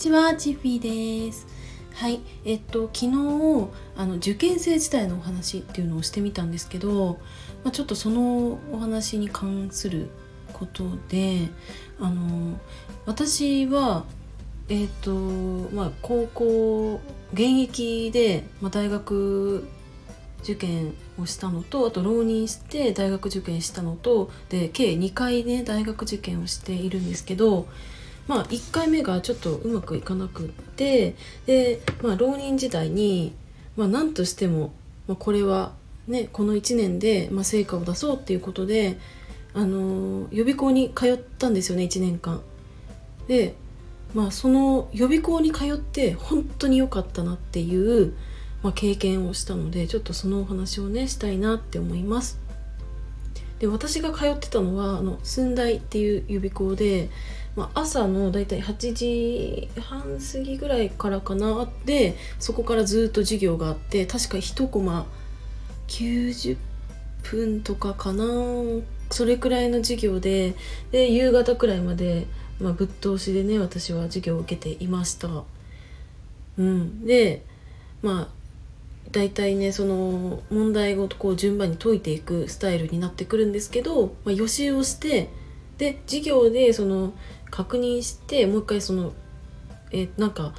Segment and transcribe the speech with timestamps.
[0.00, 1.46] ちは、チッフィーです。
[1.92, 7.18] はい、えっと昨日あの受験生時代のお話っていうのをしてみたんですけど、
[7.64, 10.08] まあ、ちょっとそのお話に関する
[10.54, 11.48] ことで、
[11.98, 12.58] あの
[13.04, 14.06] 私は
[14.70, 17.00] えっとまあ高校
[17.34, 19.68] 現役で、まあ、大学
[20.42, 27.68] 受験をしたのとあと浪人して大学受験したのとで計2回ね大学受験をしているんですけど
[28.30, 31.16] まあ1回目がちょっとうまくいかなくって
[31.46, 33.34] で、まあ、浪人時代に、
[33.76, 34.72] まあ、何としても、
[35.08, 35.72] まあ、これは
[36.06, 39.00] ねこの1年で、まあ、成果を出そうっていうことで、
[39.52, 42.40] あの予備校に通ったんですよね1年間。
[43.26, 43.56] で
[44.14, 48.14] まあその予備校に通って本当に良かったなっていう
[48.62, 52.38] まあ、経験をしたのでちょっとそのお話をねしたいなって思います。
[53.58, 57.10] で私が通ってたのはあの寸大っていう予備校で、
[57.56, 61.68] まあ、朝のだいたい8時半過ぎぐらいからかな。
[61.84, 65.06] でそこからずっと授業があって確か1コマ
[65.88, 66.56] 90
[67.22, 68.24] 分とかかな。
[69.10, 70.54] それくらいの授業で
[70.92, 72.26] で夕方くらいまで、
[72.60, 75.28] まあ、ぶっ通しでね私は授業を受けていました。
[76.58, 77.42] うん、で
[78.02, 78.28] まあ
[79.12, 85.28] 大体ねその問題をこう順番に解いていくスタイルになってくるんですけど、まあ、予習をして
[85.80, 87.14] で授業でその
[87.50, 89.14] 確認してもう一回その
[89.90, 90.52] えなんか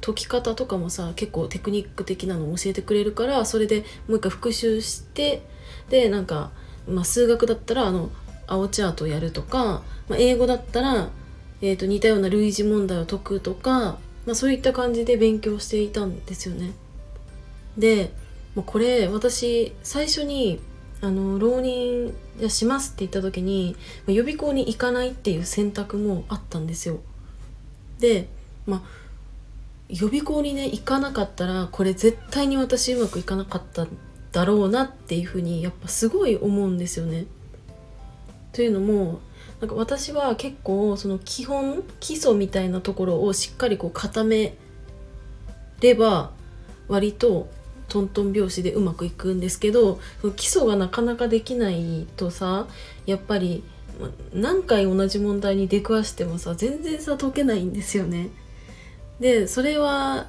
[0.00, 5.42] 解き方とかもさ結構テクニック的なのを教えてくれるからそれでもう一回復習して
[5.90, 6.52] でなんか、
[6.86, 8.10] まあ、数学だったらあの
[8.46, 11.08] 青チャートやるとか、まあ、英語だったら、
[11.60, 16.70] えー、と似たような類似問題を解くとか、まあ、そういった感じで勉強していたんですよね。
[17.76, 18.12] で
[18.54, 20.60] もうこれ私最初に
[21.00, 22.14] あの浪人
[22.48, 27.00] しますって言った時に予備校に行かないっていう選択もあったんですよ。
[27.98, 28.28] で
[28.66, 28.82] まあ
[29.88, 33.86] 予備校にね行かなかったらこれ絶対に私うまくいかなかった
[34.32, 37.26] だろうなっていうふうにやっぱすごい思うんですよね。
[38.52, 39.20] というのも
[39.60, 44.56] なんか私は結構その基本基礎みたいなところをしっかりこう固め
[45.80, 46.32] れば
[46.88, 47.48] 割と
[47.88, 49.98] トントン拍子でうまくいくんですけど
[50.36, 52.66] 基礎がなかなかできないとさ
[53.06, 53.64] やっぱり
[54.32, 58.28] 何回同じ問題に出くわしてもさ全然さ解けないんですよね。
[59.20, 60.26] でそれは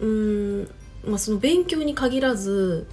[0.00, 0.70] うーん
[1.04, 2.86] まあその勉強に限らず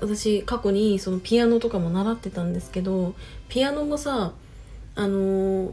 [0.00, 3.14] 私過去にそのピアノとかも習ってたんですけど
[3.48, 4.32] ピアノもさ
[4.94, 5.72] あのー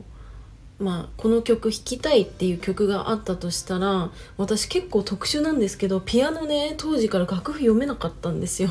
[0.79, 8.69] まあ、この曲弾きたいっていう曲があったとしたら私結構特殊なんですけどピアノね当時から楽譜読めなかったんですよ。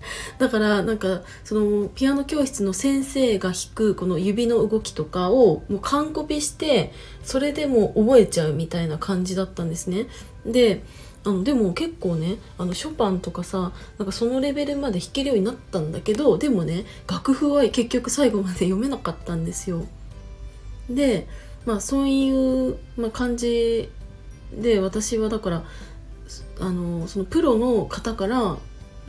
[0.38, 10.06] だからなんかそのピアノ教室の先生が弾くこの指の動きとかをもう完コピしてそれでもう覚えちゃうみたいな感じだったんですね。
[10.46, 10.82] で
[11.22, 19.84] あのでも結構ねあのショパンとかさなんかそのレベルまで弾けるようになったんだけどでもね楽譜は結局最後まで読めなかったんですよ。
[20.88, 21.28] で
[21.70, 23.88] まあそういう、まあ、感じ
[24.52, 25.64] で私はだから
[26.58, 28.56] あのそのプロの方から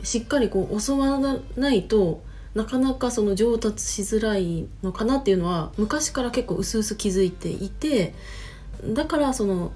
[0.04, 2.22] しっかりこう教わらないと
[2.54, 8.14] なかなかその上達しづらいのかなっていうのは昔から結構薄々気づいていて
[8.84, 9.72] だからその、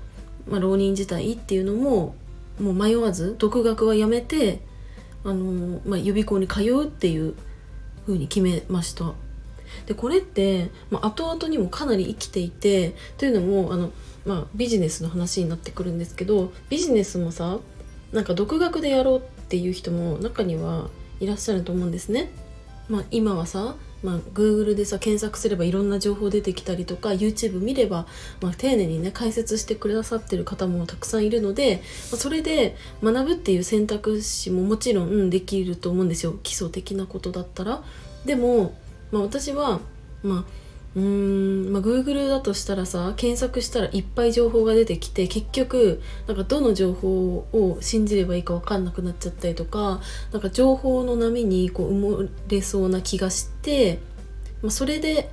[0.49, 2.15] まあ、浪人自体っていうのも
[2.61, 4.61] もう迷わず独学はやめて
[5.25, 7.35] あの、まあ、予備校に通うっていう
[8.07, 9.13] 風に決めました。
[9.87, 13.93] でこれって、まあ、後々にもかなり生きていてというのもあの、
[14.25, 17.59] まあ、ビジネスの話になってくるんですけどビジネスもさ
[18.13, 20.89] なんか独学でやろうっていう人も中には
[21.21, 22.31] いらっしゃると思うんですね。
[22.89, 28.07] まあ、今はさ、まあ、Google でさ検索すればいろんな情報出てきたりとか YouTube 見れば、
[28.41, 31.83] まあ、丁寧にね解説してくださってる方もたくさんいるので、
[32.13, 37.83] まあ、それで学ぶっていう選択肢ももちろん、うん、できると思うんですよ基礎的なことだったら。
[38.25, 38.75] でも
[39.13, 39.81] まあ、私は、
[40.23, 40.45] まあ、
[40.97, 41.03] うー
[41.69, 50.01] ん、まあ、Google だとしたらさ検索したらいっぱい情報が出てきて結局なんかどの情報を信じればいいか分かんなくなっちゃったりとか
[50.33, 53.99] なんか情報の波にこう埋もれそうな気がして、
[54.63, 55.31] まあ、それで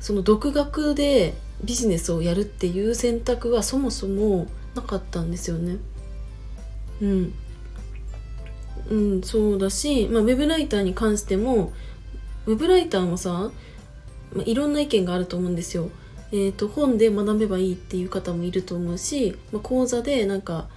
[0.00, 5.76] その独学でビジネスをやるっていう選択はそもそもなかったんですよね。
[7.02, 7.34] うん、
[8.90, 11.72] うん、そうだし、まあ、ウェブライターに関しても
[12.46, 13.50] ウェブライターもさ、
[14.32, 15.90] まあ、いろんな意見があると思うんですよ。
[16.32, 20.68] えーと、本で学べばいいっていう方もいると思うし、まあ、講座でなんか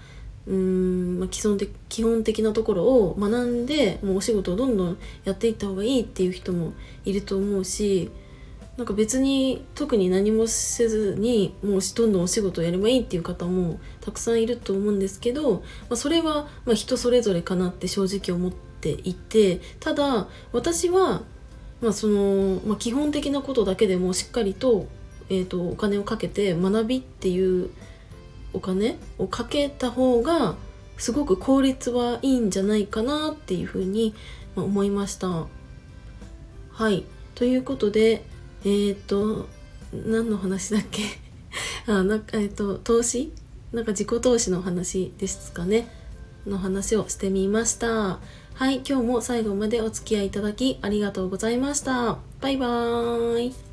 [0.45, 6.73] うーん、まあ、基本的基本的なところを学んでもうお仕事をどんどんやっていった方がいいっていう人も
[7.05, 8.11] いると思うし
[8.77, 15.61] なんか別に特に何もせずにもうどんどんお仕事をやればいいっていう方もたくさんいると思うんですけど、ま
[15.91, 21.23] あ、それはま人それぞれかなって正直思っていてただ私は
[21.81, 24.87] まあその、まあ、基本的なことだけでもしっかりと,、
[25.29, 27.69] えーと、お金をかけて学びっていう
[28.53, 30.55] お金をかけた方が
[30.97, 34.13] すごく効率はいいんじゃないかなっていうふうに
[34.55, 35.45] 思いました。
[36.71, 37.05] はい。
[37.35, 38.23] ということで
[38.65, 39.47] えー、と
[39.93, 41.03] 何の話だっけ？
[41.87, 43.31] あなんかえー、と投資？
[43.71, 45.87] なんか自己投資の話ですかね。
[46.45, 48.19] の話をしてみました。
[48.53, 52.17] はい今日も最後までお付き合いいただきありがとうございました。
[52.41, 53.68] バイバーイ。